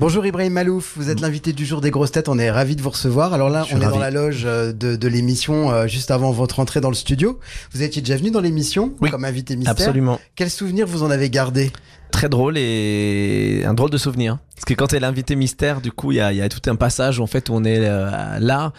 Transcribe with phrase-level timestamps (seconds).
[0.00, 2.82] Bonjour Ibrahim Malouf, vous êtes l'invité du jour des grosses têtes, on est ravi de
[2.82, 3.34] vous recevoir.
[3.34, 6.60] Alors là, on est dans la loge euh, de, de l'émission euh, juste avant votre
[6.60, 7.40] entrée dans le studio.
[7.72, 9.72] Vous étiez déjà venu dans l'émission Oui, comme invité mystère.
[9.72, 10.20] Absolument.
[10.36, 11.72] Quel souvenir vous en avez gardé?
[12.12, 14.38] Très drôle et un drôle de souvenir.
[14.54, 16.76] Parce que quand t'es l'invité mystère, du coup, il y a, y a tout un
[16.76, 18.72] passage où en fait on est euh, là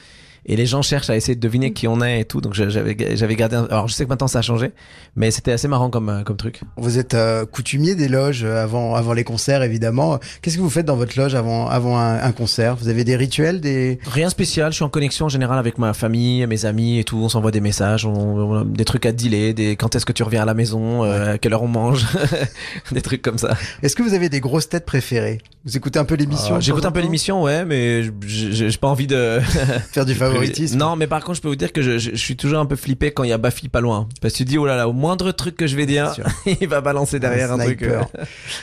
[0.46, 2.42] et les gens cherchent à essayer de deviner qui on est et tout.
[2.42, 3.56] Donc j'avais j'avais gardé.
[3.56, 4.72] un- Alors je sais que maintenant ça a changé,
[5.16, 6.62] mais c'était assez marrant comme euh, comme truc.
[6.78, 10.20] Vous êtes euh, coutumier des loges euh, avant, avant les concerts, évidemment.
[10.42, 12.76] Qu'est-ce que vous faites dans votre loge avant, avant un, un concert?
[12.76, 14.00] Vous avez des rituels des...
[14.10, 14.72] Rien de spécial.
[14.72, 17.18] Je suis en connexion en général avec ma famille, mes amis et tout.
[17.18, 20.24] On s'envoie des messages, on, on- des trucs à dealer, des quand est-ce que tu
[20.24, 22.06] reviens à la maison, euh, à quelle heure on mange,
[22.92, 23.56] des trucs comme ça.
[23.84, 25.40] Est-ce que vous avez des grosses têtes préférées?
[25.66, 28.88] Vous écoutez un peu l'émission Euh, de J'écoute un peu l'émission, ouais, mais j'ai pas
[28.88, 29.40] envie de
[29.92, 32.16] Faire du favoritisme Non, mais par contre, je peux vous dire que je, je- je
[32.16, 34.08] suis toujours un peu flippé quand il y a Bafi pas loin.
[34.22, 36.14] Parce que tu dis, oh là là, au moindre truc que je vais dire,
[36.62, 37.82] il va balancer derrière un, truc.
[37.84, 38.02] euh.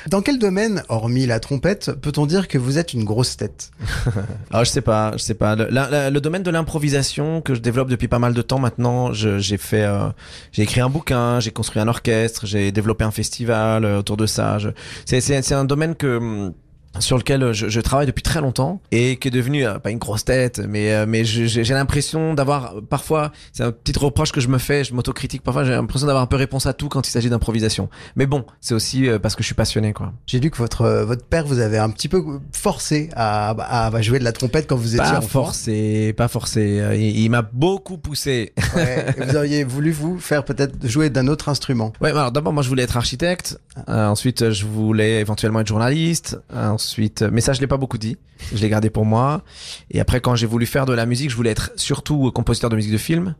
[0.08, 3.70] Dans quel domaine, hormis la trompette, peut-on dire que vous êtes une grosse tête?
[4.52, 5.56] Ah, je sais pas, je sais pas.
[5.56, 8.58] Le, la- la- le domaine de l'improvisation que je développe depuis pas mal de temps
[8.58, 10.08] maintenant, j'ai fait, euh,
[10.52, 14.26] j'ai écrit un bouquin, j'ai construit un orchestre, j'ai développé un festival euh, autour de
[14.26, 14.58] ça.
[15.04, 16.52] C'est un domaine que hum,
[17.00, 19.98] sur lequel je, je travaille depuis très longtemps et qui est devenu euh, pas une
[19.98, 24.40] grosse tête mais euh, mais j'ai l'impression d'avoir euh, parfois c'est un petit reproche que
[24.40, 27.06] je me fais je m'autocritique parfois j'ai l'impression d'avoir un peu réponse à tout quand
[27.06, 30.40] il s'agit d'improvisation mais bon c'est aussi euh, parce que je suis passionné quoi J'ai
[30.40, 34.02] lu que votre, euh, votre père vous avait un petit peu forcé à, à, à
[34.02, 35.44] jouer de la trompette quand vous étiez pas enfant.
[35.44, 39.06] forcé pas forcé Euh, il, il m'a beaucoup poussé Ouais.
[39.26, 41.92] Vous auriez voulu vous faire peut-être jouer d'un autre instrument.
[42.00, 43.58] Ouais, alors d'abord moi je voulais être architecte,
[43.88, 46.68] Euh, ensuite euh, je voulais éventuellement être journaliste, Euh,
[47.32, 48.16] mais ça je l'ai pas beaucoup dit,
[48.54, 49.42] je l'ai gardé pour moi.
[49.90, 52.76] Et après quand j'ai voulu faire de la musique, je voulais être surtout compositeur de
[52.76, 53.34] musique de film.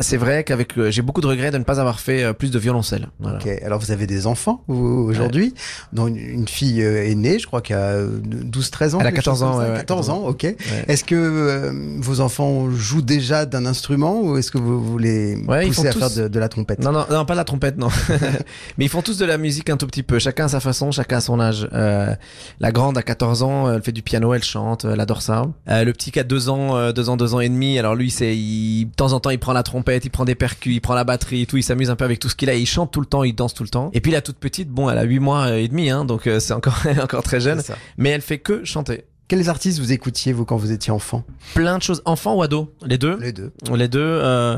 [0.00, 2.50] C'est vrai qu'avec euh, j'ai beaucoup de regrets de ne pas avoir fait euh, plus
[2.50, 3.08] de violoncelle.
[3.20, 3.38] Voilà.
[3.38, 3.48] Ok.
[3.64, 5.54] Alors vous avez des enfants vous, aujourd'hui,
[5.92, 9.00] dont une, une fille euh, est née, je crois qu'elle a 12-13 ans.
[9.00, 9.76] Elle a quelque chose 14 ans, ouais, ouais.
[9.76, 10.44] 14 ans, ok.
[10.88, 15.66] Est-ce que euh, vos enfants jouent déjà d'un instrument ou est-ce que vous voulez Ouais,
[15.66, 16.80] ils pousser à faire de, de la trompette?
[16.80, 17.88] Non, non, non, pas la trompette, non.
[18.78, 20.18] Mais ils font tous de la musique un tout petit peu.
[20.18, 21.68] Chacun à sa façon, chacun à son âge.
[21.72, 22.14] Euh,
[22.60, 25.42] la grande a 14 ans, elle fait du piano, elle chante, elle adore ça.
[25.68, 27.94] Euh, le petit qui a 2 ans, euh, 2 ans, 2 ans et demi, alors
[27.94, 30.74] lui, c'est, il, de temps en temps, il prend la trompette, il prend des percus,
[30.74, 32.54] il prend la batterie, et tout, il s'amuse un peu avec tout ce qu'il a,
[32.54, 33.90] il chante tout le temps, il danse tout le temps.
[33.94, 36.40] Et puis la toute petite, bon, elle a 8 mois et demi, hein, donc euh,
[36.40, 37.62] c'est encore, encore très jeune.
[37.96, 39.04] Mais elle fait que chanter.
[39.28, 41.24] Quels artistes vous écoutiez vous quand vous étiez enfant?
[41.54, 43.18] Plein de choses, enfant ou ado, les deux.
[43.20, 43.52] Les deux.
[43.74, 44.00] Les deux.
[44.00, 44.56] Euh,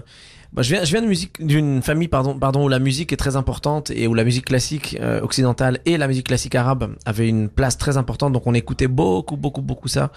[0.52, 3.16] bah, je viens, je viens de musique d'une famille pardon, pardon où la musique est
[3.16, 7.28] très importante et où la musique classique euh, occidentale et la musique classique arabe avaient
[7.28, 8.32] une place très importante.
[8.32, 10.10] Donc on écoutait beaucoup, beaucoup, beaucoup ça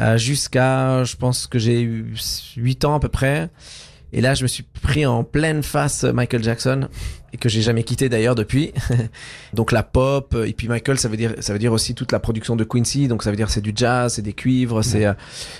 [0.00, 2.14] euh, jusqu'à, je pense que j'ai eu
[2.56, 3.50] 8 ans à peu près.
[4.14, 6.88] Et là, je me suis pris en pleine face Michael Jackson
[7.32, 8.72] et que j'ai jamais quitté d'ailleurs depuis.
[9.54, 12.20] donc la pop et puis Michael, ça veut dire ça veut dire aussi toute la
[12.20, 13.08] production de Quincy.
[13.08, 15.14] Donc ça veut dire c'est du jazz, c'est des cuivres, c'est euh,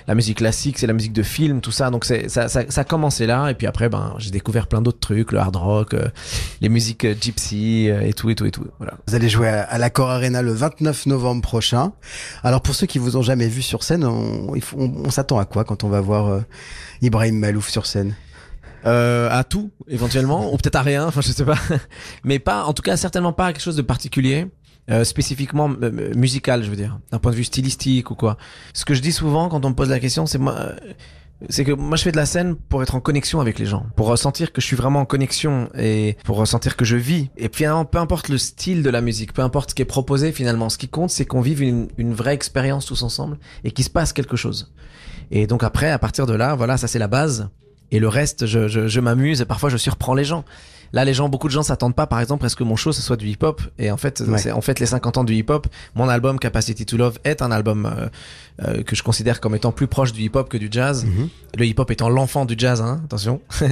[0.06, 1.90] la musique classique, c'est la musique de film, tout ça.
[1.90, 4.82] Donc c'est ça, ça, ça a commencé là et puis après ben j'ai découvert plein
[4.82, 6.06] d'autres trucs, le hard rock, euh,
[6.60, 8.66] les musiques euh, gypsy euh, et tout et tout et tout.
[8.78, 8.94] Voilà.
[9.08, 11.92] Vous allez jouer à, à l'Accor Arena le 29 novembre prochain.
[12.44, 15.84] Alors pour ceux qui vous ont jamais vu sur scène, on, s'attend à quoi quand
[15.84, 16.40] on va voir euh,
[17.02, 18.14] Ibrahim Malouf sur scène?
[18.86, 21.58] Euh, à tout éventuellement ou peut-être à rien, enfin je sais pas,
[22.24, 24.46] mais pas en tout cas certainement pas à quelque chose de particulier.
[24.90, 28.36] euh, spécifiquement euh, musical, je veux dire, d'un point de vue stylistique ou quoi.
[28.74, 30.74] Ce que je dis souvent quand on me pose la question, c'est moi, euh,
[31.48, 33.86] c'est que moi je fais de la scène pour être en connexion avec les gens,
[33.96, 37.30] pour ressentir que je suis vraiment en connexion et pour ressentir que je vis.
[37.38, 40.30] Et finalement, peu importe le style de la musique, peu importe ce qui est proposé
[40.32, 43.84] finalement, ce qui compte, c'est qu'on vive une, une vraie expérience tous ensemble et qu'il
[43.86, 44.74] se passe quelque chose.
[45.30, 47.48] Et donc après, à partir de là, voilà, ça c'est la base.
[47.94, 50.44] Et le reste, je, je, je m'amuse et parfois je surprends les gens.
[50.92, 52.92] Là, les gens, beaucoup de gens s'attendent pas, par exemple, à ce que mon show
[52.92, 53.60] ce soit du hip-hop.
[53.78, 54.38] Et en fait, Ouais.
[54.38, 55.66] c'est en fait les 50 ans du hip-hop.
[55.96, 58.08] Mon album Capacity to Love est un album euh,
[58.64, 61.04] euh, que je considère comme étant plus proche du hip-hop que du jazz.
[61.04, 61.28] Mhm.
[61.56, 63.40] Le hip-hop étant l'enfant du jazz, hein, attention.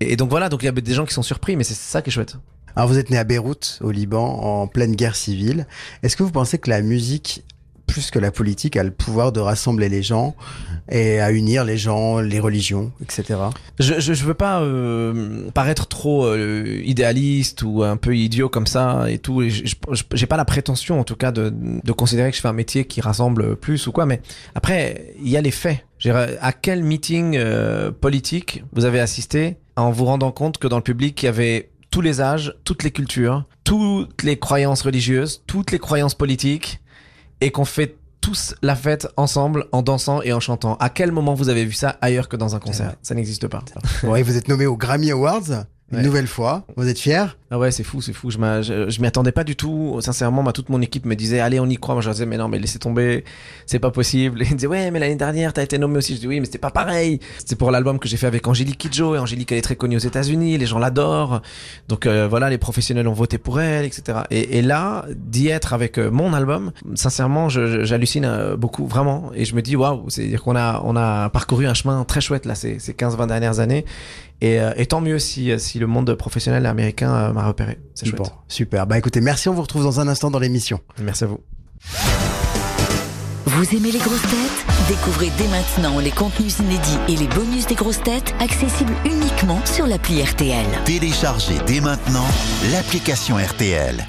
[0.00, 1.74] et, et donc voilà, donc il y a des gens qui sont surpris, mais c'est
[1.74, 2.36] ça qui est chouette.
[2.74, 5.66] Alors vous êtes né à Beyrouth, au Liban, en pleine guerre civile.
[6.02, 7.44] Est-ce que vous pensez que la musique,
[7.88, 10.36] plus que la politique, a le pouvoir de rassembler les gens
[10.90, 13.40] et à unir les gens, les religions, etc.
[13.80, 19.06] Je, je veux pas euh, paraître trop euh, idéaliste ou un peu idiot comme ça
[19.08, 19.42] et tout.
[20.14, 22.84] J'ai pas la prétention, en tout cas, de, de considérer que je fais un métier
[22.84, 24.06] qui rassemble plus ou quoi.
[24.06, 24.20] Mais
[24.54, 25.84] après, il y a les faits.
[26.40, 30.82] À quel meeting euh, politique vous avez assisté en vous rendant compte que dans le
[30.82, 35.72] public, il y avait tous les âges, toutes les cultures, toutes les croyances religieuses, toutes
[35.72, 36.80] les croyances politiques,
[37.40, 40.76] et qu'on fait tous la fête ensemble en dansant et en chantant.
[40.76, 42.94] À quel moment vous avez vu ça ailleurs que dans un concert?
[43.02, 43.64] Ça n'existe pas.
[44.02, 46.04] Bon, et vous êtes nommé aux Grammy Awards une Ouais.
[46.04, 46.64] nouvelle fois.
[46.76, 48.30] Vous êtes fier Ah ouais, c'est fou, c'est fou.
[48.30, 48.38] Je,
[49.00, 49.98] m'y attendais pas du tout.
[50.02, 51.94] Sincèrement, ma, toute mon équipe me disait, allez, on y croit.
[51.94, 53.24] Moi, je disais, mais non, mais laissez tomber,
[53.64, 54.42] c'est pas possible.
[54.42, 56.14] Et ils me disaient, ouais, mais l'année dernière, t'as été nommé aussi.
[56.16, 57.20] Je dis, oui, mais c'était pas pareil.
[57.38, 59.14] C'était pour l'album que j'ai fait avec Angélique Kidjo.
[59.14, 60.58] Et Angélique, elle est très connue aux États-Unis.
[60.58, 61.40] Les gens l'adorent.
[61.88, 64.18] Donc euh, voilà, les professionnels ont voté pour elle, etc.
[64.30, 69.30] Et, et là, d'y être avec euh, mon album, sincèrement, j'hallucine euh, beaucoup, vraiment.
[69.34, 72.44] Et je me dis, waouh, c'est-à-dire qu'on a, on a parcouru un chemin très chouette
[72.44, 73.86] là, ces, ces 15-20 dernières années.
[74.40, 77.78] Et, euh, et tant mieux si, si le monde professionnel américain euh, m'a repéré.
[77.94, 78.18] C'est chouette.
[78.18, 78.86] Bon, super.
[78.86, 79.48] Bah écoutez, merci.
[79.48, 80.80] On vous retrouve dans un instant dans l'émission.
[81.00, 81.40] Merci à vous.
[83.46, 84.66] Vous aimez les grosses têtes?
[84.88, 89.86] Découvrez dès maintenant les contenus inédits et les bonus des grosses têtes accessibles uniquement sur
[89.86, 90.66] l'appli RTL.
[90.84, 92.26] Téléchargez dès maintenant
[92.72, 94.06] l'application RTL.